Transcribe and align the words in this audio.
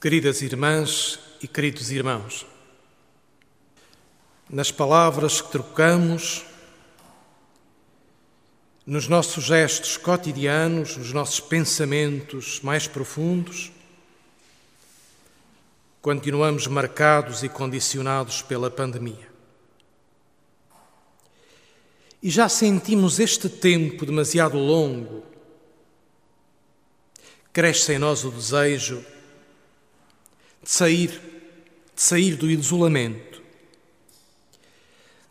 Queridas 0.00 0.42
irmãs 0.42 1.18
e 1.42 1.48
queridos 1.48 1.90
irmãos, 1.90 2.46
nas 4.48 4.70
palavras 4.70 5.40
que 5.40 5.50
trocamos, 5.50 6.44
nos 8.86 9.08
nossos 9.08 9.42
gestos 9.42 9.96
cotidianos, 9.96 10.96
nos 10.96 11.12
nossos 11.12 11.40
pensamentos 11.40 12.60
mais 12.60 12.86
profundos, 12.86 13.72
continuamos 16.00 16.68
marcados 16.68 17.42
e 17.42 17.48
condicionados 17.48 18.40
pela 18.40 18.70
pandemia. 18.70 19.28
E 22.22 22.30
já 22.30 22.48
sentimos 22.48 23.18
este 23.18 23.48
tempo 23.48 24.06
demasiado 24.06 24.58
longo. 24.58 25.26
Cresce 27.52 27.94
em 27.94 27.98
nós 27.98 28.24
o 28.24 28.30
desejo 28.30 29.04
de 30.68 30.74
sair, 30.74 31.08
de 31.96 32.02
sair 32.02 32.36
do 32.36 32.50
isolamento, 32.50 33.42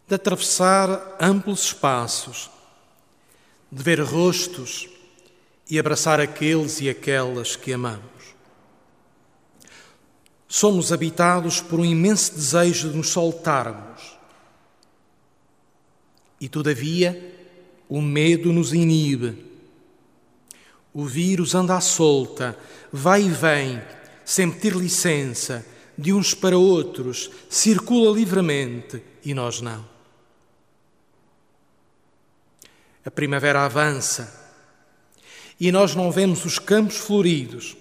de 0.07 0.15
atravessar 0.15 1.15
amplos 1.21 1.65
espaços, 1.65 2.49
de 3.71 3.83
ver 3.83 4.01
rostos 4.01 4.89
e 5.69 5.77
abraçar 5.77 6.19
aqueles 6.19 6.81
e 6.81 6.89
aquelas 6.89 7.55
que 7.55 7.71
amamos. 7.71 8.01
Somos 10.47 10.91
habitados 10.91 11.61
por 11.61 11.79
um 11.79 11.85
imenso 11.85 12.33
desejo 12.33 12.89
de 12.89 12.97
nos 12.97 13.09
soltarmos. 13.09 14.17
E, 16.41 16.49
todavia, 16.49 17.35
o 17.87 18.01
medo 18.01 18.51
nos 18.51 18.73
inibe. 18.73 19.45
O 20.91 21.05
vírus 21.05 21.53
anda 21.53 21.75
à 21.75 21.81
solta, 21.81 22.57
vai 22.91 23.21
e 23.21 23.29
vem, 23.29 23.79
sem 24.27 24.51
pedir 24.51 24.75
licença, 24.75 25.65
de 25.97 26.11
uns 26.11 26.33
para 26.33 26.57
outros, 26.57 27.31
circula 27.49 28.13
livremente 28.13 29.01
e 29.23 29.33
nós 29.33 29.61
não. 29.61 29.87
A 33.05 33.09
primavera 33.09 33.63
avança 33.63 34.51
e 35.57 35.71
nós 35.71 35.95
não 35.95 36.11
vemos 36.11 36.43
os 36.43 36.59
campos 36.59 36.97
floridos, 36.97 37.77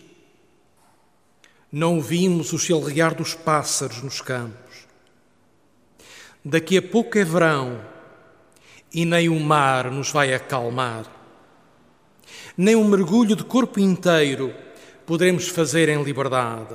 não 1.73 1.97
ouvimos 1.97 2.53
o 2.53 2.59
chilrear 2.61 3.17
dos 3.17 3.35
pássaros 3.35 4.01
nos 4.01 4.20
campos. 4.20 4.87
Daqui 6.45 6.79
a 6.79 6.83
pouco 6.83 7.19
é 7.19 7.25
verão 7.25 7.85
e 8.95 9.05
nem 9.05 9.29
o 9.29 9.41
mar 9.41 9.91
nos 9.91 10.13
vai 10.13 10.33
acalmar, 10.33 11.11
nem 12.57 12.77
um 12.77 12.87
mergulho 12.87 13.35
de 13.35 13.42
corpo 13.42 13.81
inteiro 13.81 14.65
poderemos 15.07 15.47
fazer 15.47 15.89
em 15.89 16.03
liberdade. 16.03 16.75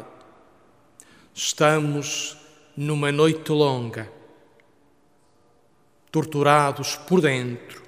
Estamos 1.33 2.37
numa 2.75 3.11
noite 3.11 3.51
longa, 3.51 4.09
torturados 6.09 6.95
por 6.95 7.21
dentro 7.21 7.81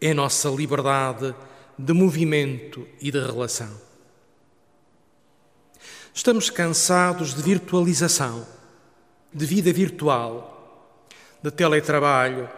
em 0.00 0.14
nossa 0.14 0.48
liberdade 0.48 1.34
de 1.76 1.92
movimento 1.92 2.86
e 3.00 3.10
de 3.10 3.18
relação. 3.20 3.88
Estamos 6.14 6.48
cansados 6.48 7.34
de 7.34 7.42
virtualização, 7.42 8.46
de 9.32 9.44
vida 9.44 9.72
virtual, 9.72 10.94
de 11.42 11.50
teletrabalho, 11.50 12.48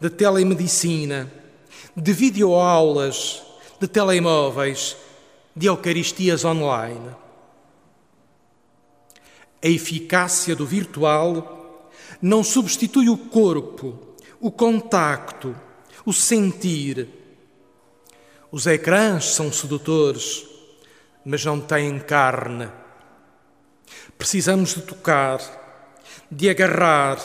de 0.00 0.10
telemedicina, 0.10 1.30
de 1.94 2.12
videoaulas, 2.12 3.42
de 3.78 3.86
telemóveis 3.86 4.96
de 5.54 5.66
Eucaristias 5.66 6.44
online. 6.44 7.10
A 9.62 9.68
eficácia 9.68 10.56
do 10.56 10.66
virtual 10.66 11.90
não 12.20 12.42
substitui 12.42 13.08
o 13.08 13.16
corpo, 13.16 13.98
o 14.40 14.50
contacto, 14.50 15.54
o 16.04 16.12
sentir. 16.12 17.08
Os 18.50 18.66
ecrãs 18.66 19.26
são 19.26 19.52
sedutores, 19.52 20.46
mas 21.24 21.44
não 21.44 21.60
têm 21.60 21.98
carne. 21.98 22.68
Precisamos 24.18 24.74
de 24.74 24.82
tocar, 24.82 25.40
de 26.30 26.48
agarrar, 26.48 27.16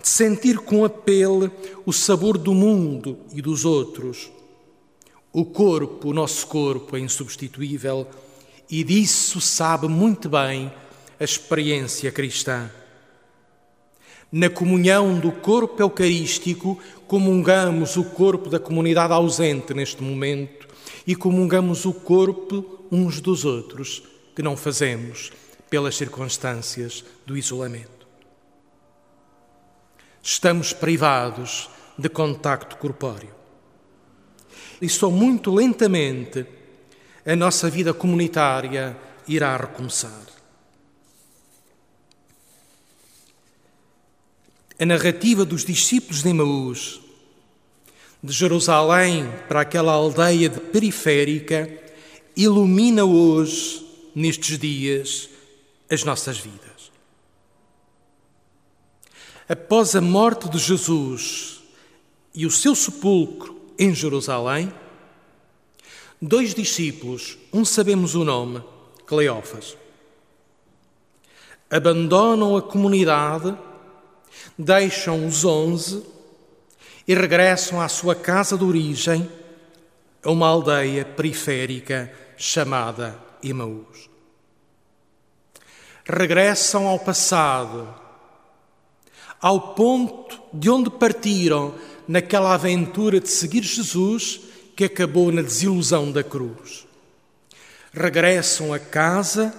de 0.00 0.08
sentir 0.08 0.58
com 0.58 0.84
a 0.84 0.88
pele 0.88 1.50
o 1.84 1.92
sabor 1.92 2.38
do 2.38 2.54
mundo 2.54 3.18
e 3.32 3.42
dos 3.42 3.64
outros 3.64 4.30
o 5.32 5.44
corpo, 5.44 6.08
o 6.08 6.14
nosso 6.14 6.46
corpo, 6.46 6.96
é 6.96 7.00
insubstituível 7.00 8.06
e 8.70 8.82
disso 8.82 9.40
sabe 9.40 9.88
muito 9.88 10.28
bem 10.28 10.72
a 11.18 11.24
experiência 11.24 12.10
cristã. 12.10 12.70
Na 14.30 14.50
comunhão 14.50 15.18
do 15.18 15.32
corpo 15.32 15.82
eucarístico, 15.82 16.78
comungamos 17.06 17.96
o 17.96 18.04
corpo 18.04 18.50
da 18.50 18.58
comunidade 18.58 19.12
ausente 19.12 19.72
neste 19.72 20.02
momento 20.02 20.68
e 21.06 21.14
comungamos 21.16 21.84
o 21.86 21.92
corpo 21.92 22.86
uns 22.90 23.20
dos 23.20 23.44
outros, 23.44 24.02
que 24.34 24.42
não 24.42 24.56
fazemos 24.56 25.32
pelas 25.70 25.96
circunstâncias 25.96 27.04
do 27.26 27.36
isolamento. 27.36 28.06
Estamos 30.22 30.72
privados 30.72 31.70
de 31.98 32.08
contacto 32.08 32.76
corpóreo 32.76 33.37
e 34.80 34.88
só 34.88 35.10
muito 35.10 35.52
lentamente 35.52 36.46
a 37.26 37.36
nossa 37.36 37.68
vida 37.68 37.92
comunitária 37.92 38.96
irá 39.26 39.56
recomeçar. 39.56 40.26
A 44.78 44.86
narrativa 44.86 45.44
dos 45.44 45.64
discípulos 45.64 46.22
de 46.22 46.28
Emaús, 46.28 47.00
de 48.22 48.32
Jerusalém 48.32 49.28
para 49.48 49.60
aquela 49.62 49.92
aldeia 49.92 50.48
de 50.48 50.60
periférica, 50.60 51.68
ilumina 52.36 53.04
hoje, 53.04 53.84
nestes 54.14 54.58
dias, 54.58 55.28
as 55.90 56.04
nossas 56.04 56.38
vidas. 56.38 56.92
Após 59.48 59.96
a 59.96 60.00
morte 60.00 60.48
de 60.48 60.58
Jesus 60.58 61.60
e 62.34 62.46
o 62.46 62.50
seu 62.50 62.74
sepulcro 62.74 63.57
em 63.78 63.94
Jerusalém, 63.94 64.72
dois 66.20 66.52
discípulos, 66.52 67.38
um 67.52 67.64
sabemos 67.64 68.14
o 68.14 68.24
nome, 68.24 68.62
Cleófas, 69.06 69.76
abandonam 71.70 72.56
a 72.56 72.62
comunidade, 72.62 73.56
deixam 74.58 75.26
os 75.26 75.44
onze 75.44 76.04
e 77.06 77.14
regressam 77.14 77.80
à 77.80 77.88
sua 77.88 78.14
casa 78.14 78.58
de 78.58 78.64
origem, 78.64 79.30
a 80.22 80.30
uma 80.30 80.48
aldeia 80.48 81.04
periférica 81.04 82.12
chamada 82.36 83.18
Emaús. 83.42 84.10
Regressam 86.04 86.86
ao 86.86 86.98
passado, 86.98 87.94
ao 89.40 89.74
ponto 89.74 90.40
de 90.52 90.68
onde 90.68 90.90
partiram 90.90 91.74
naquela 92.08 92.54
aventura 92.54 93.20
de 93.20 93.28
seguir 93.28 93.62
Jesus 93.62 94.40
que 94.74 94.84
acabou 94.84 95.30
na 95.30 95.42
desilusão 95.42 96.10
da 96.10 96.24
cruz. 96.24 96.86
Regressam 97.92 98.72
a 98.72 98.78
casa 98.78 99.54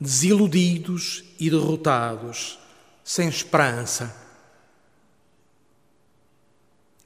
desiludidos 0.00 1.24
e 1.38 1.50
derrotados, 1.50 2.58
sem 3.04 3.28
esperança. 3.28 4.14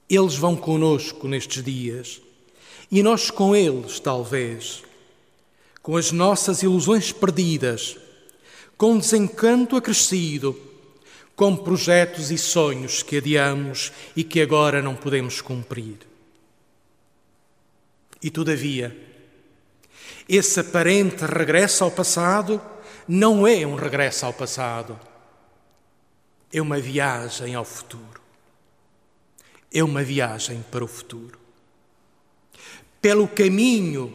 Eles 0.09 0.35
vão 0.35 0.55
conosco 0.55 1.27
nestes 1.27 1.63
dias 1.63 2.21
e 2.89 3.03
nós 3.03 3.29
com 3.29 3.55
eles, 3.55 3.99
talvez, 3.99 4.83
com 5.81 5.97
as 5.97 6.11
nossas 6.11 6.63
ilusões 6.63 7.11
perdidas, 7.11 7.97
com 8.77 8.97
desencanto 8.97 9.75
acrescido 9.75 10.70
com 11.35 11.55
projetos 11.55 12.31
e 12.31 12.37
sonhos 12.37 13.01
que 13.01 13.17
adiamos 13.17 13.91
e 14.15 14.23
que 14.23 14.41
agora 14.41 14.81
não 14.81 14.95
podemos 14.95 15.41
cumprir. 15.41 15.97
E 18.21 18.29
todavia, 18.29 18.95
esse 20.29 20.59
aparente 20.59 21.25
regresso 21.25 21.83
ao 21.83 21.91
passado 21.91 22.61
não 23.07 23.47
é 23.47 23.65
um 23.65 23.75
regresso 23.75 24.25
ao 24.25 24.33
passado, 24.33 24.99
é 26.53 26.61
uma 26.61 26.79
viagem 26.79 27.55
ao 27.55 27.65
futuro. 27.65 28.21
É 29.73 29.83
uma 29.83 30.03
viagem 30.03 30.63
para 30.69 30.83
o 30.83 30.87
futuro. 30.87 31.39
Pelo 33.01 33.27
caminho 33.27 34.13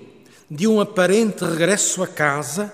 de 0.50 0.66
um 0.68 0.80
aparente 0.80 1.44
regresso 1.44 2.02
a 2.02 2.06
casa, 2.06 2.72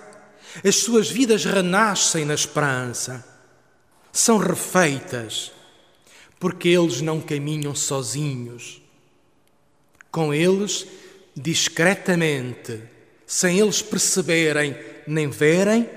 as 0.67 0.77
suas 0.77 1.09
vidas 1.09 1.44
renascem 1.44 2.25
na 2.25 2.35
esperança 2.35 3.31
são 4.12 4.37
refeitas, 4.37 5.50
porque 6.38 6.69
eles 6.69 7.00
não 7.00 7.20
caminham 7.20 7.75
sozinhos. 7.75 8.82
Com 10.11 10.35
eles, 10.35 10.87
discretamente, 11.35 12.82
sem 13.26 13.59
eles 13.59 13.81
perceberem 13.81 14.76
nem 15.06 15.31
verem, 15.31 15.88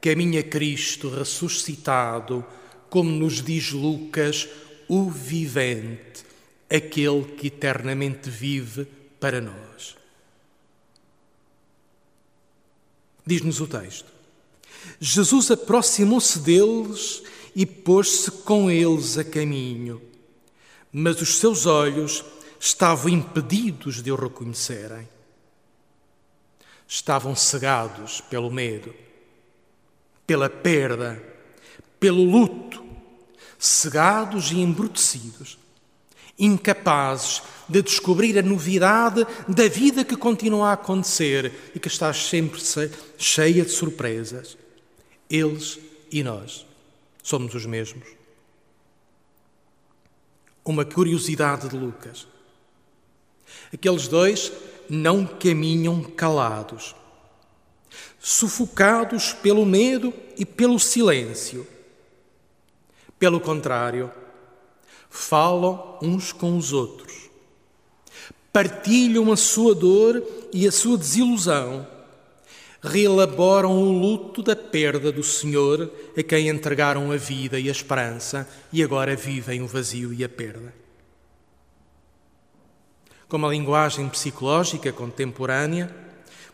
caminha 0.00 0.42
Cristo 0.42 1.10
ressuscitado, 1.10 2.44
como 2.88 3.10
nos 3.10 3.42
diz 3.42 3.72
Lucas, 3.72 4.48
o 4.88 5.10
vivente, 5.10 6.24
aquele 6.70 7.24
que 7.36 7.48
eternamente 7.48 8.30
vive 8.30 8.86
para 9.20 9.40
nós. 9.40 9.96
Diz-nos 13.26 13.60
o 13.60 13.66
texto. 13.66 14.13
Jesus 15.00 15.50
aproximou-se 15.50 16.38
deles 16.38 17.22
e 17.54 17.64
pôs-se 17.64 18.30
com 18.30 18.70
eles 18.70 19.16
a 19.16 19.24
caminho, 19.24 20.00
mas 20.92 21.20
os 21.20 21.38
seus 21.38 21.66
olhos 21.66 22.24
estavam 22.58 23.10
impedidos 23.10 24.02
de 24.02 24.10
o 24.10 24.16
reconhecerem. 24.16 25.08
Estavam 26.86 27.34
cegados 27.34 28.20
pelo 28.22 28.50
medo, 28.50 28.94
pela 30.26 30.48
perda, 30.48 31.22
pelo 32.00 32.24
luto, 32.24 32.84
cegados 33.58 34.50
e 34.50 34.60
embrutecidos, 34.60 35.58
incapazes 36.38 37.42
de 37.68 37.82
descobrir 37.82 38.38
a 38.38 38.42
novidade 38.42 39.26
da 39.48 39.68
vida 39.68 40.04
que 40.04 40.16
continua 40.16 40.70
a 40.70 40.72
acontecer 40.72 41.70
e 41.74 41.80
que 41.80 41.88
está 41.88 42.12
sempre 42.12 42.60
cheia 43.16 43.64
de 43.64 43.70
surpresas. 43.70 44.56
Eles 45.28 45.78
e 46.10 46.22
nós 46.22 46.66
somos 47.22 47.54
os 47.54 47.66
mesmos. 47.66 48.06
Uma 50.64 50.84
curiosidade 50.84 51.68
de 51.68 51.76
Lucas. 51.76 52.26
Aqueles 53.72 54.08
dois 54.08 54.52
não 54.88 55.26
caminham 55.26 56.02
calados, 56.02 56.94
sufocados 58.20 59.32
pelo 59.32 59.64
medo 59.64 60.12
e 60.36 60.44
pelo 60.44 60.78
silêncio. 60.78 61.66
Pelo 63.18 63.40
contrário, 63.40 64.10
falam 65.08 65.98
uns 66.02 66.32
com 66.32 66.58
os 66.58 66.72
outros, 66.72 67.30
partilham 68.52 69.32
a 69.32 69.36
sua 69.36 69.74
dor 69.74 70.22
e 70.52 70.66
a 70.66 70.72
sua 70.72 70.98
desilusão, 70.98 71.86
reelaboram 72.84 73.72
o 73.72 73.98
luto 73.98 74.42
da 74.42 74.54
perda 74.54 75.10
do 75.10 75.22
Senhor 75.22 75.90
a 76.16 76.22
quem 76.22 76.48
entregaram 76.48 77.10
a 77.10 77.16
vida 77.16 77.58
e 77.58 77.68
a 77.68 77.72
esperança 77.72 78.46
e 78.70 78.82
agora 78.82 79.16
vivem 79.16 79.62
o 79.62 79.66
vazio 79.66 80.12
e 80.12 80.22
a 80.22 80.28
perda. 80.28 80.74
Com 83.26 83.38
uma 83.38 83.48
linguagem 83.48 84.06
psicológica 84.10 84.92
contemporânea, 84.92 85.94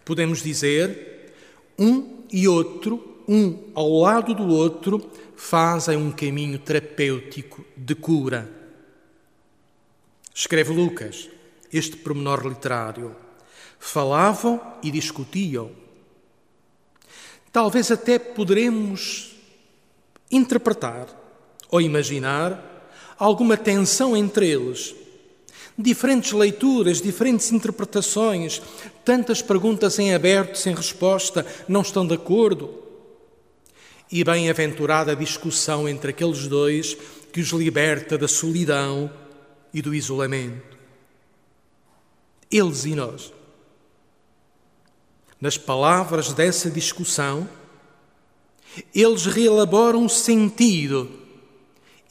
podemos 0.04 0.40
dizer 0.40 1.34
um 1.76 2.20
e 2.32 2.46
outro, 2.46 3.24
um 3.26 3.70
ao 3.74 3.90
lado 3.98 4.32
do 4.32 4.46
outro, 4.46 5.10
fazem 5.34 5.96
um 5.96 6.12
caminho 6.12 6.60
terapêutico 6.60 7.64
de 7.76 7.96
cura. 7.96 8.48
Escreve 10.32 10.72
Lucas 10.72 11.28
este 11.72 11.96
pormenor 11.96 12.46
literário. 12.46 13.16
Falavam 13.78 14.60
e 14.82 14.90
discutiam. 14.90 15.70
Talvez 17.52 17.90
até 17.90 18.18
poderemos 18.18 19.32
interpretar 20.30 21.06
ou 21.70 21.80
imaginar 21.80 22.88
alguma 23.18 23.56
tensão 23.56 24.16
entre 24.16 24.48
eles 24.48 24.94
Diferentes 25.80 26.32
leituras, 26.32 27.00
diferentes 27.00 27.50
interpretações, 27.52 28.60
tantas 29.02 29.40
perguntas 29.40 29.98
em 29.98 30.14
aberto, 30.14 30.56
sem 30.56 30.74
resposta, 30.74 31.46
não 31.66 31.80
estão 31.80 32.06
de 32.06 32.12
acordo. 32.12 32.82
E 34.12 34.22
bem-aventurada 34.22 35.16
discussão 35.16 35.88
entre 35.88 36.10
aqueles 36.10 36.46
dois 36.46 36.98
que 37.32 37.40
os 37.40 37.48
liberta 37.48 38.18
da 38.18 38.28
solidão 38.28 39.10
e 39.72 39.80
do 39.80 39.94
isolamento. 39.94 40.76
Eles 42.50 42.84
e 42.84 42.94
nós. 42.94 43.32
Nas 45.40 45.56
palavras 45.56 46.32
dessa 46.32 46.70
discussão, 46.70 47.48
eles 48.94 49.26
reelaboram 49.26 50.04
o 50.04 50.08
sentido 50.08 51.10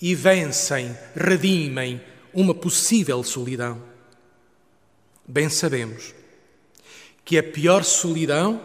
e 0.01 0.15
vencem, 0.15 0.97
redimem, 1.15 2.01
uma 2.33 2.53
possível 2.53 3.23
solidão. 3.23 3.81
Bem 5.27 5.49
sabemos 5.49 6.13
que 7.23 7.37
a 7.37 7.43
pior 7.43 7.83
solidão 7.83 8.61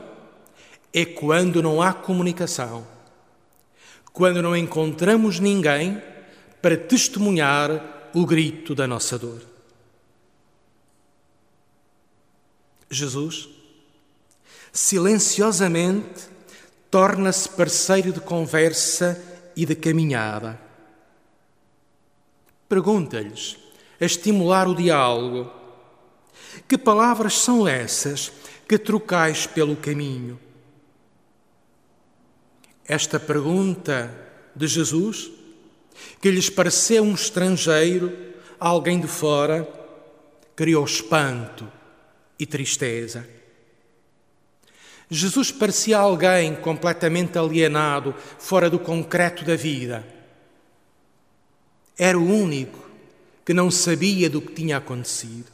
é 0.93 1.05
quando 1.05 1.63
não 1.63 1.83
há 1.83 1.93
comunicação, 1.93 2.87
quando 4.13 4.41
não 4.41 4.57
encontramos 4.57 5.41
ninguém 5.41 6.01
para 6.63 6.77
testemunhar 6.77 8.11
o 8.15 8.25
grito 8.25 8.75
da 8.75 8.87
nossa 8.87 9.19
dor. 9.19 9.43
Jesus, 12.91 13.49
silenciosamente, 14.75 16.29
torna-se 16.91 17.49
parceiro 17.49 18.13
de 18.13 18.21
conversa 18.21 19.19
e 19.57 19.65
de 19.65 19.75
caminhada 19.75 20.65
Pergunta-lhes, 22.69 23.57
a 24.01 24.05
estimular 24.05 24.67
o 24.67 24.75
diálogo: 24.75 25.49
Que 26.67 26.79
palavras 26.79 27.35
são 27.35 27.69
essas 27.69 28.33
que 28.67 28.79
trocais 28.79 29.47
pelo 29.47 29.77
caminho? 29.77 30.41
Esta 32.87 33.21
pergunta 33.21 34.13
de 34.57 34.67
Jesus, 34.67 35.31
que 36.21 36.31
lhes 36.31 36.51
pareceu 36.51 37.05
um 37.05 37.15
estrangeiro, 37.15 38.13
alguém 38.59 39.01
de 39.01 39.07
fora, 39.07 39.69
criou 40.57 40.85
espanto 40.85 41.71
e 42.39 42.45
tristeza. 42.45 43.25
Jesus 45.11 45.53
parecia 45.53 45.99
alguém 45.99 46.55
completamente 46.57 47.39
alienado, 47.39 48.15
fora 48.39 48.71
do 48.71 48.79
concreto 48.79 49.45
da 49.45 49.55
vida. 49.55 50.05
Era 51.97 52.19
o 52.19 52.27
único 52.27 52.85
que 53.45 53.55
não 53.55 53.71
sabia 53.71 54.29
do 54.31 54.41
que 54.41 54.53
tinha 54.53 54.79
acontecido. 54.79 55.53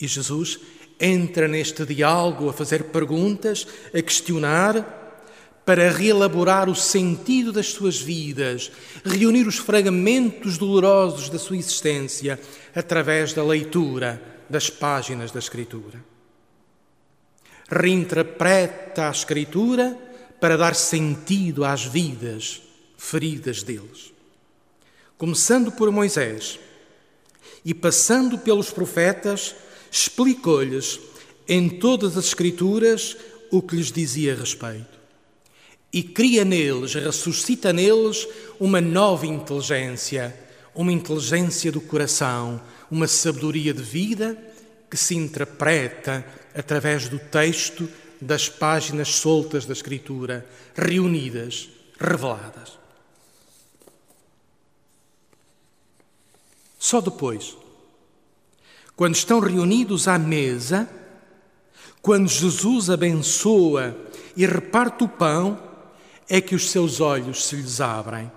E 0.00 0.06
Jesus 0.06 0.58
entra 0.98 1.46
neste 1.46 1.84
diálogo 1.84 2.48
a 2.48 2.52
fazer 2.52 2.84
perguntas, 2.84 3.66
a 3.94 4.02
questionar, 4.02 4.96
para 5.64 5.90
reelaborar 5.90 6.70
o 6.70 6.74
sentido 6.74 7.52
das 7.52 7.66
suas 7.66 8.00
vidas, 8.00 8.72
reunir 9.04 9.46
os 9.46 9.58
fragmentos 9.58 10.56
dolorosos 10.56 11.28
da 11.28 11.38
sua 11.38 11.58
existência 11.58 12.40
através 12.74 13.34
da 13.34 13.44
leitura 13.44 14.22
das 14.48 14.70
páginas 14.70 15.30
da 15.30 15.38
Escritura. 15.38 16.02
Reinterpreta 17.68 19.08
a 19.08 19.10
Escritura 19.10 19.96
para 20.40 20.56
dar 20.56 20.74
sentido 20.74 21.64
às 21.64 21.84
vidas 21.84 22.62
feridas 22.96 23.62
deles 23.62 24.18
começando 25.18 25.72
por 25.72 25.90
Moisés 25.90 26.60
e 27.64 27.74
passando 27.74 28.38
pelos 28.38 28.70
profetas, 28.70 29.54
explicou-lhes 29.90 31.00
em 31.48 31.68
todas 31.68 32.16
as 32.16 32.26
Escrituras 32.26 33.16
o 33.50 33.60
que 33.60 33.74
lhes 33.74 33.90
dizia 33.90 34.32
a 34.32 34.36
respeito. 34.36 34.96
E 35.92 36.02
cria 36.02 36.44
neles, 36.44 36.94
ressuscita 36.94 37.72
neles 37.72 38.28
uma 38.60 38.80
nova 38.80 39.26
inteligência, 39.26 40.38
uma 40.72 40.92
inteligência 40.92 41.72
do 41.72 41.80
coração, 41.80 42.60
uma 42.88 43.08
sabedoria 43.08 43.74
de 43.74 43.82
vida 43.82 44.38
que 44.88 44.96
se 44.96 45.16
interpreta 45.16 46.24
através 46.58 47.08
do 47.08 47.20
texto 47.20 47.88
das 48.20 48.48
páginas 48.48 49.14
soltas 49.14 49.64
da 49.64 49.72
Escritura, 49.72 50.44
reunidas, 50.74 51.68
reveladas. 52.00 52.76
Só 56.76 57.00
depois, 57.00 57.56
quando 58.96 59.14
estão 59.14 59.38
reunidos 59.38 60.08
à 60.08 60.18
mesa, 60.18 60.90
quando 62.02 62.28
Jesus 62.28 62.90
abençoa 62.90 63.96
e 64.36 64.44
reparte 64.44 65.04
o 65.04 65.08
pão, 65.08 65.62
é 66.28 66.40
que 66.40 66.56
os 66.56 66.70
seus 66.70 67.00
olhos 67.00 67.46
se 67.46 67.54
lhes 67.54 67.80
abrem. 67.80 68.32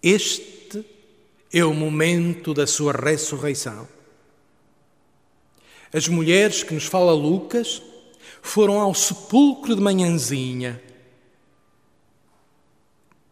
Este 0.00 0.86
é 1.52 1.64
o 1.64 1.74
momento 1.74 2.54
da 2.54 2.68
sua 2.68 2.92
ressurreição. 2.92 3.88
As 5.94 6.08
mulheres 6.08 6.64
que 6.64 6.74
nos 6.74 6.86
fala 6.86 7.12
Lucas 7.12 7.80
foram 8.42 8.80
ao 8.80 8.92
sepulcro 8.92 9.76
de 9.76 9.80
manhãzinha 9.80 10.82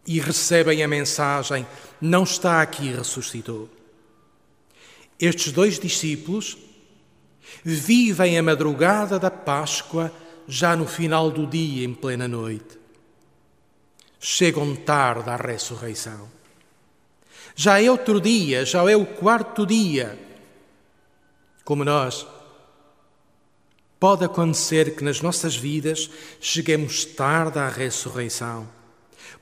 e 0.07 0.21
recebem 0.21 0.81
a 0.81 0.87
mensagem: 0.87 1.67
não 2.01 2.23
está 2.23 2.63
aqui, 2.63 2.93
ressuscitou. 2.93 3.69
Estes 5.19 5.51
dois 5.51 5.77
discípulos 5.77 6.57
vivem 7.65 8.39
a 8.39 8.43
madrugada 8.43 9.19
da 9.19 9.31
Páscoa 9.31 10.13
já 10.47 10.77
no 10.77 10.87
final 10.87 11.33
do 11.33 11.49
dia, 11.49 11.85
em 11.85 11.93
plena 11.93 12.29
noite. 12.29 12.79
Chegam 14.21 14.77
tarde 14.77 15.29
à 15.29 15.35
ressurreição. 15.35 16.31
Já 17.57 17.83
é 17.83 17.91
outro 17.91 18.21
dia, 18.21 18.65
já 18.65 18.89
é 18.89 18.97
o 18.97 19.05
quarto 19.05 19.67
dia. 19.67 20.17
Como 21.65 21.85
nós, 21.85 22.27
pode 24.03 24.25
acontecer 24.25 24.97
que 24.97 25.05
nas 25.05 25.21
nossas 25.21 25.55
vidas 25.55 26.11
cheguemos 26.41 27.05
tarde 27.05 27.61
à 27.61 27.69
ressurreição, 27.69 28.69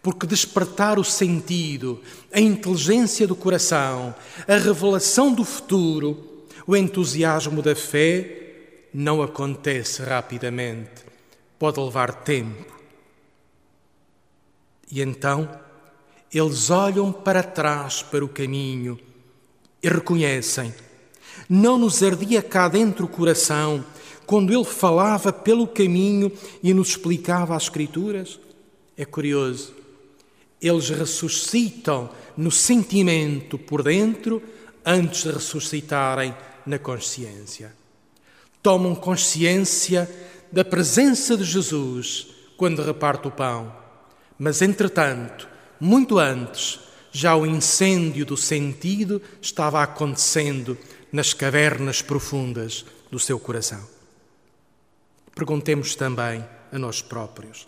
porque 0.03 0.27
despertar 0.27 0.99
o 0.99 1.03
sentido, 1.03 1.99
a 2.31 2.39
inteligência 2.39 3.27
do 3.27 3.35
coração, 3.35 4.15
a 4.47 4.57
revelação 4.57 5.33
do 5.33 5.47
futuro, 5.47 6.45
o 6.67 6.77
entusiasmo 6.77 7.63
da 7.63 7.75
fé, 7.75 8.89
não 8.93 9.23
acontece 9.23 10.03
rapidamente, 10.03 11.07
pode 11.59 11.81
levar 11.81 12.13
tempo. 12.13 12.71
E 14.93 15.01
então 15.01 15.49
eles 16.31 16.69
olham 16.69 17.11
para 17.11 17.43
trás 17.43 18.03
para 18.03 18.23
o 18.23 18.29
caminho 18.29 19.01
e 19.83 19.89
reconhecem. 19.89 20.75
Não 21.49 21.79
nos 21.79 22.03
ardia 22.03 22.43
cá 22.43 22.69
dentro 22.69 23.07
o 23.07 23.09
coração 23.09 23.83
quando 24.31 24.53
ele 24.53 24.65
falava 24.65 25.33
pelo 25.33 25.67
caminho 25.67 26.31
e 26.63 26.73
nos 26.73 26.91
explicava 26.91 27.57
as 27.57 27.65
Escrituras? 27.65 28.39
É 28.97 29.05
curioso. 29.05 29.75
Eles 30.63 30.89
ressuscitam 30.89 32.09
no 32.37 32.49
sentimento 32.49 33.59
por 33.59 33.83
dentro 33.83 34.41
antes 34.87 35.25
de 35.25 35.33
ressuscitarem 35.33 36.33
na 36.65 36.79
consciência. 36.79 37.75
Tomam 38.63 38.95
consciência 38.95 40.09
da 40.53 40.65
presença 40.65 41.37
de 41.37 41.43
Jesus 41.43 42.29
quando 42.57 42.85
reparte 42.85 43.27
o 43.27 43.33
pão. 43.33 43.75
Mas, 44.39 44.63
entretanto, 44.63 45.49
muito 45.81 46.21
antes, 46.21 46.79
já 47.11 47.35
o 47.35 47.45
incêndio 47.45 48.25
do 48.25 48.37
sentido 48.37 49.21
estava 49.43 49.83
acontecendo 49.83 50.79
nas 51.11 51.35
cavernas 51.35 52.01
profundas 52.01 52.85
do 53.11 53.19
seu 53.19 53.37
coração. 53.37 53.99
Perguntemos 55.35 55.95
também 55.95 56.45
a 56.73 56.79
nós 56.79 57.03
próprios: 57.03 57.67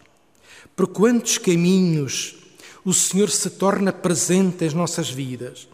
por 0.75 0.89
quantos 0.89 1.39
caminhos 1.39 2.37
o 2.85 2.93
Senhor 2.93 3.31
se 3.31 3.51
torna 3.51 3.93
presente 3.93 4.65
em 4.65 4.75
nossas 4.75 5.09
vidas? 5.09 5.69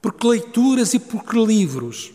Por 0.00 0.12
que 0.12 0.26
leituras 0.26 0.92
e 0.92 0.98
por 0.98 1.24
que 1.24 1.38
livros? 1.38 2.12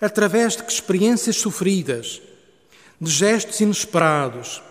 Através 0.00 0.56
de 0.56 0.64
que 0.64 0.72
experiências 0.72 1.36
sofridas, 1.36 2.20
de 3.00 3.10
gestos 3.10 3.60
inesperados, 3.60 4.62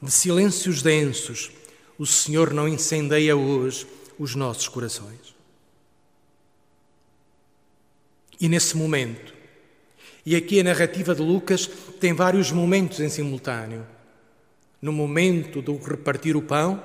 de 0.00 0.10
silêncios 0.10 0.82
densos, 0.82 1.50
o 1.98 2.06
Senhor 2.06 2.52
não 2.52 2.68
incendeia 2.68 3.36
hoje 3.36 3.86
os 4.18 4.34
nossos 4.34 4.68
corações. 4.68 5.34
E 8.40 8.48
nesse 8.48 8.76
momento, 8.76 9.34
e 10.24 10.36
aqui 10.36 10.60
a 10.60 10.64
narrativa 10.64 11.14
de 11.14 11.22
Lucas 11.22 11.68
tem 12.00 12.12
vários 12.12 12.52
momentos 12.52 13.00
em 13.00 13.08
simultâneo. 13.08 13.86
No 14.80 14.92
momento 14.92 15.60
do 15.60 15.76
repartir 15.76 16.36
o 16.36 16.42
pão, 16.42 16.82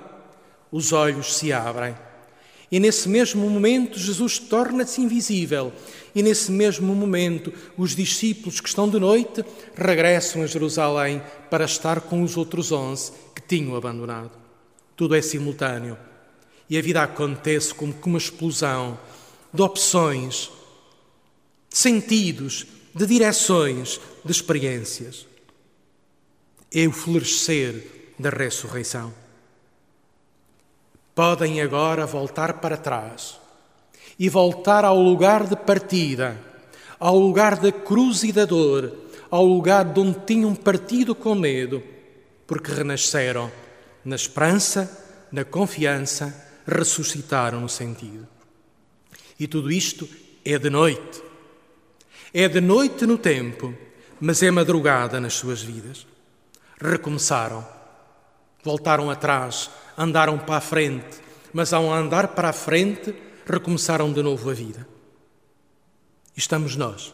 os 0.71 0.91
olhos 0.91 1.35
se 1.35 1.53
abrem. 1.53 1.95
E 2.71 2.79
nesse 2.79 3.07
mesmo 3.07 3.49
momento, 3.49 3.97
Jesus 3.97 4.39
torna-se 4.39 4.99
invisível. 4.99 5.71
E 6.13 6.21
nesse 6.21 6.51
mesmo 6.51 6.93
momento, 6.93 7.53
os 7.77 7.95
discípulos 7.95 8.59
que 8.59 8.67
estão 8.67 8.89
de 8.89 8.99
noite 8.99 9.43
regressam 9.75 10.41
a 10.41 10.47
Jerusalém 10.47 11.21
para 11.49 11.65
estar 11.65 12.01
com 12.01 12.21
os 12.23 12.35
outros 12.35 12.71
onze 12.71 13.13
que 13.33 13.41
tinham 13.41 13.75
abandonado. 13.75 14.31
Tudo 14.95 15.15
é 15.15 15.21
simultâneo. 15.21 15.97
E 16.69 16.77
a 16.77 16.81
vida 16.81 17.01
acontece 17.01 17.73
como 17.73 17.95
uma 18.05 18.17
explosão 18.17 18.99
de 19.53 19.61
opções, 19.61 20.51
de 21.69 21.77
sentidos, 21.77 22.67
de 22.97 23.05
direções, 23.05 23.99
de 24.25 24.31
experiências. 24.31 25.25
É 26.73 26.87
o 26.87 26.91
florescer 26.91 28.13
da 28.19 28.29
ressurreição 28.29 29.13
podem 31.17 31.61
agora 31.61 32.05
voltar 32.05 32.61
para 32.61 32.77
trás 32.77 33.39
e 34.19 34.29
voltar 34.29 34.85
ao 34.85 35.01
lugar 35.01 35.47
de 35.47 35.55
partida, 35.55 36.39
ao 36.99 37.17
lugar 37.17 37.59
da 37.59 37.71
cruz 37.71 38.21
e 38.21 38.31
da 38.31 38.45
dor, 38.45 38.95
ao 39.27 39.43
lugar 39.43 39.83
de 39.83 39.99
onde 39.99 40.19
tinham 40.27 40.53
partido 40.53 41.15
com 41.15 41.33
medo, 41.33 41.81
porque 42.45 42.71
renasceram 42.71 43.51
na 44.05 44.15
esperança, 44.15 45.27
na 45.31 45.43
confiança, 45.43 46.31
ressuscitaram 46.67 47.61
no 47.61 47.69
sentido. 47.69 48.27
E 49.39 49.47
tudo 49.47 49.71
isto 49.71 50.07
é 50.45 50.59
de 50.59 50.69
noite. 50.69 51.23
É 52.33 52.47
de 52.47 52.61
noite 52.61 53.05
no 53.05 53.17
tempo, 53.17 53.73
mas 54.19 54.43
é 54.43 54.51
madrugada 54.51 55.19
nas 55.19 55.33
suas 55.33 55.61
vidas. 55.61 56.05
Recomeçaram, 56.79 57.65
voltaram 58.63 59.09
atrás 59.09 59.69
andaram 59.97 60.37
para 60.37 60.57
a 60.57 60.61
frente, 60.61 61.19
mas 61.51 61.73
ao 61.73 61.91
andar 61.91 62.29
para 62.29 62.49
a 62.49 62.53
frente, 62.53 63.13
recomeçaram 63.45 64.13
de 64.13 64.21
novo 64.21 64.49
a 64.49 64.53
vida. 64.53 64.87
Estamos 66.35 66.75
nós. 66.75 67.13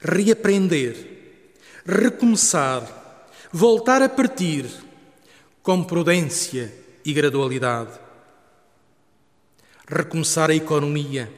Reaprender, 0.00 0.96
recomeçar, 1.86 2.82
voltar 3.52 4.02
a 4.02 4.08
partir 4.08 4.66
com 5.62 5.84
prudência 5.84 6.74
e 7.04 7.12
gradualidade. 7.12 7.98
Recomeçar 9.86 10.50
a 10.50 10.54
economia, 10.54 11.32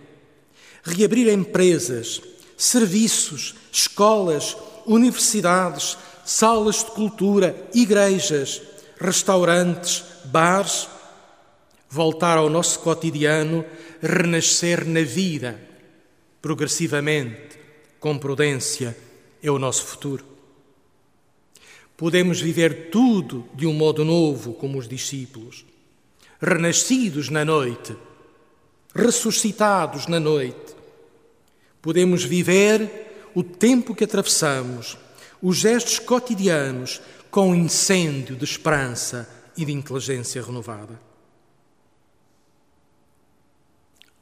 reabrir 0.82 1.28
empresas, 1.28 2.20
serviços, 2.60 3.54
escolas, 3.72 4.54
universidades, 4.84 5.96
salas 6.26 6.84
de 6.84 6.90
cultura, 6.90 7.56
igrejas, 7.72 8.60
restaurantes, 9.00 10.04
bares, 10.26 10.86
voltar 11.88 12.36
ao 12.36 12.50
nosso 12.50 12.80
cotidiano, 12.80 13.64
renascer 14.02 14.86
na 14.86 15.00
vida, 15.00 15.58
progressivamente, 16.42 17.58
com 17.98 18.18
prudência, 18.18 18.94
é 19.42 19.50
o 19.50 19.58
nosso 19.58 19.86
futuro. 19.86 20.26
Podemos 21.96 22.42
viver 22.42 22.90
tudo 22.90 23.48
de 23.54 23.66
um 23.66 23.72
modo 23.72 24.04
novo, 24.04 24.52
como 24.52 24.76
os 24.76 24.86
discípulos, 24.86 25.64
renascidos 26.38 27.30
na 27.30 27.42
noite, 27.42 27.96
ressuscitados 28.94 30.06
na 30.06 30.20
noite. 30.20 30.79
Podemos 31.82 32.24
viver 32.24 33.30
o 33.34 33.42
tempo 33.42 33.94
que 33.94 34.04
atravessamos, 34.04 34.98
os 35.40 35.56
gestos 35.56 35.98
cotidianos, 35.98 37.00
com 37.30 37.54
incêndio 37.54 38.36
de 38.36 38.44
esperança 38.44 39.28
e 39.56 39.64
de 39.64 39.72
inteligência 39.72 40.42
renovada. 40.42 41.00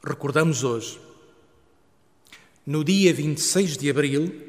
Recordamos 0.04 0.62
hoje, 0.62 1.00
no 2.64 2.84
dia 2.84 3.12
26 3.12 3.76
de 3.76 3.90
abril, 3.90 4.48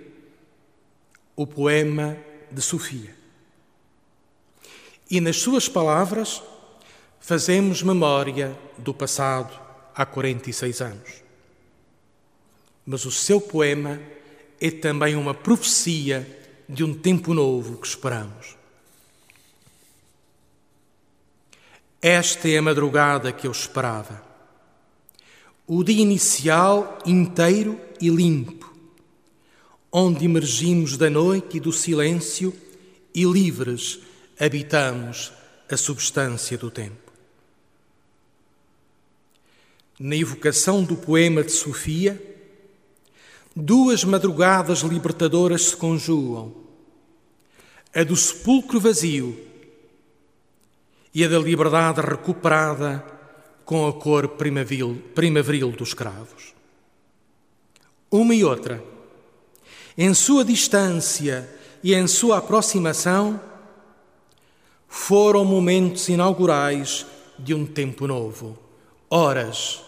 o 1.35 1.47
poema 1.47 2.17
de 2.51 2.61
Sofia. 2.61 3.15
E 5.09 5.19
nas 5.19 5.37
suas 5.37 5.67
palavras 5.67 6.43
fazemos 7.19 7.81
memória 7.81 8.57
do 8.77 8.93
passado 8.93 9.57
há 9.95 10.05
46 10.05 10.81
anos. 10.81 11.28
Mas 12.91 13.05
o 13.05 13.11
seu 13.11 13.39
poema 13.39 14.01
é 14.59 14.71
também 14.71 15.15
uma 15.15 15.31
profecia 15.31 16.27
de 16.67 16.83
um 16.83 16.91
tempo 16.91 17.35
novo 17.35 17.77
que 17.77 17.85
esperamos. 17.85 18.57
Esta 22.01 22.49
é 22.49 22.57
a 22.57 22.61
madrugada 22.63 23.31
que 23.31 23.45
eu 23.45 23.51
esperava. 23.51 24.23
O 25.67 25.83
dia 25.83 26.01
inicial 26.01 26.97
inteiro 27.05 27.79
e 28.01 28.09
limpo, 28.09 28.73
onde 29.91 30.25
emergimos 30.25 30.97
da 30.97 31.11
noite 31.11 31.57
e 31.57 31.59
do 31.59 31.71
silêncio 31.71 32.51
e 33.13 33.23
livres 33.23 33.99
habitamos 34.39 35.31
a 35.69 35.77
substância 35.77 36.57
do 36.57 36.71
tempo. 36.71 37.11
Na 39.99 40.15
evocação 40.15 40.83
do 40.83 40.95
poema 40.95 41.43
de 41.43 41.51
Sofia, 41.51 42.38
duas 43.59 44.03
madrugadas 44.03 44.79
libertadoras 44.79 45.63
se 45.63 45.75
conjugam: 45.75 46.53
a 47.93 48.03
do 48.03 48.15
sepulcro 48.15 48.79
vazio 48.79 49.37
e 51.13 51.23
a 51.23 51.27
da 51.27 51.39
liberdade 51.39 52.01
recuperada 52.01 53.03
com 53.65 53.87
a 53.87 53.93
cor 53.93 54.27
primaveril, 54.29 55.71
dos 55.77 55.93
cravos. 55.93 56.53
Uma 58.11 58.33
e 58.33 58.43
outra 58.43 58.83
em 60.01 60.13
sua 60.13 60.45
distância 60.45 61.49
e 61.83 61.93
em 61.93 62.07
sua 62.07 62.37
aproximação, 62.37 63.37
foram 64.87 65.43
momentos 65.43 66.07
inaugurais 66.07 67.05
de 67.37 67.53
um 67.53 67.65
tempo 67.65 68.07
novo, 68.07 68.57
horas, 69.09 69.81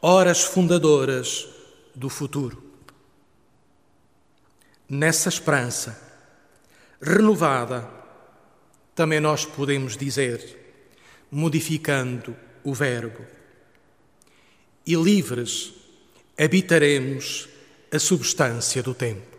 horas 0.00 0.44
fundadoras 0.44 1.48
do 1.92 2.08
futuro. 2.08 2.65
Nessa 4.88 5.28
esperança 5.28 6.00
renovada, 7.00 7.88
também 8.94 9.20
nós 9.20 9.44
podemos 9.44 9.96
dizer, 9.96 10.74
modificando 11.30 12.36
o 12.64 12.72
Verbo, 12.72 13.24
e 14.86 14.94
livres 14.94 15.74
habitaremos 16.38 17.48
a 17.92 17.98
substância 17.98 18.82
do 18.82 18.94
tempo. 18.94 19.35